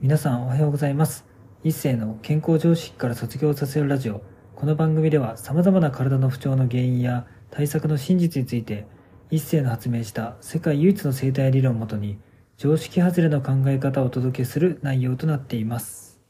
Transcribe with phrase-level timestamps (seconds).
[0.00, 1.24] 皆さんおはようございます。
[1.64, 4.22] 一世の健康常識から卒業させるラジオ。
[4.54, 8.86] この番組では様々な体の不調の原因や対策の真実について、
[9.28, 12.16] 一世の発明した世界唯一の生態理論をもとに、
[12.58, 16.20] 常識外れの考え方をお届けする内容となっています。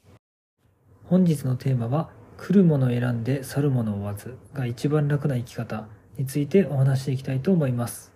[1.05, 2.09] 本日のテーマは、
[2.39, 8.15] 来るものを選んで去るものを追わずが一番楽な生き方についてお話していきたいと思います。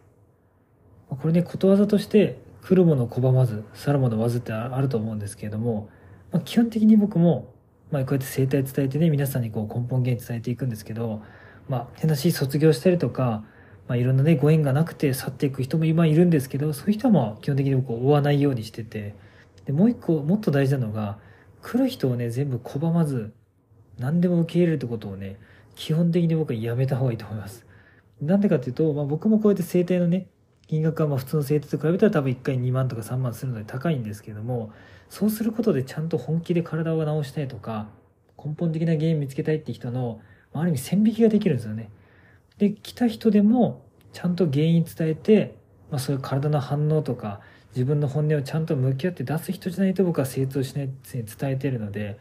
[1.11, 5.89] これね、ことわざとして、来るもの拒まず、去るものわずってあると思うんですけれども、
[6.31, 7.53] まあ、基本的に僕も、
[7.91, 11.23] まあ、こうやって生態伝えてね、皆さんにこう根本原因伝えていくんですけど、
[11.69, 13.45] まあ、変なし卒業したりとか、
[13.89, 19.15] まあ、いろんなね、ご縁がなくて去っていく人も今いるんですけど、そういう人はまあ、基本的に僕追わないようにしてて、
[19.65, 21.19] で、もう一個、もっと大事なのが、
[21.63, 23.33] 来る人をね、全部拒まず、
[23.99, 25.39] 何でも受け入れるってことをね、
[25.75, 27.67] 基本的に僕はやめた方がいいと思います。
[28.21, 30.29] なんでかっていうと、まあ、僕もこうやって生態のね、
[30.73, 34.73] 金額はまあ普通の生態と比べたら多分1回2万とか3万するので高いんですけども
[35.11, 37.89] そうすることでちゃんと本気で体を治したいとか
[38.43, 40.23] 根本的な原因見つけたいって人の
[40.55, 41.91] ある意味線引きができるんですよね。
[42.57, 45.57] で来た人でもちゃんと原因伝えて、
[45.91, 47.41] まあ、そういう体の反応とか
[47.77, 52.19] 自分の本音をちゃんと向き合って出す人じゃないと僕は精通しないって伝えてるので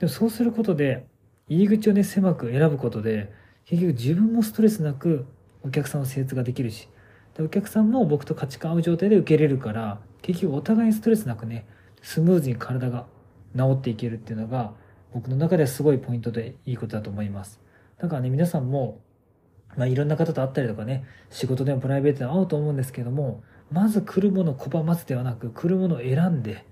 [0.00, 1.06] でもそうすることで
[1.48, 3.32] 入り口をね狭く選ぶことで
[3.64, 5.24] 結局自分もストレスなく
[5.62, 6.88] お客さんの精通ができるし
[7.36, 11.66] でお客さんも僕と価値観合う状態で受けれるから結局お互いにストレスなくね
[12.02, 13.06] スムーズに体が
[13.56, 14.72] 治っていけるっていうのが
[15.12, 17.60] 僕の中ではすごいポイントでいいことだと思います。
[17.98, 19.00] だからね皆さんも、
[19.76, 26.64] まあ、いろんな方と会ったりとかね仕事でもプライベートでも会うと思うんですけどもまず来るものを拒まずではなく来るものを選んで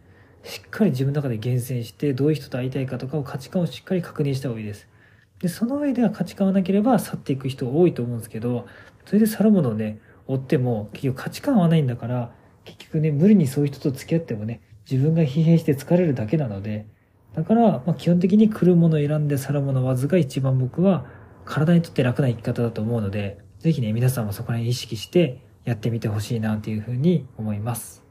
[0.42, 4.88] しっかり自分の中で厳選してどういう人と会いたいかとかを価値観をしっかり確認した方がいいです。
[5.40, 8.66] でその上では価値観はなければ去っていく人多いと思うんですけど
[9.06, 9.98] それで去るものをね
[10.32, 12.32] 追っても結局価値観合わないんだから
[12.64, 16.86] 結局ね無理にそういう人と付き合ってもね自分が疲弊して疲れるだけなので
[17.34, 21.06] だから、ま、基本的に来るものを選んで去るものわずが一番僕は
[21.44, 28.04] 体にとって楽な生き方だと思うのでぜひね皆さんもそこら辺意識してやってみてほしいなというふうに思います。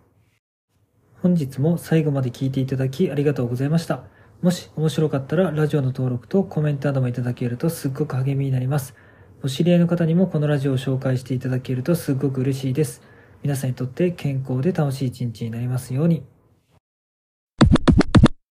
[1.22, 4.04] 本日も最後まで聞いていただきありがとうございました。
[4.42, 8.96] もし面白かったらラジオの登録とコメントなどもいただけるとすっごく励みになります。
[9.42, 13.02] お知り合いの方にもこのラジオを紹介していただけるとすごく嬉しいです。
[13.42, 16.24] 皆さんにとって健康で楽しい一日になりますように。